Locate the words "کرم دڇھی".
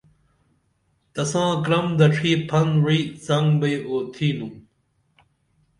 1.65-2.31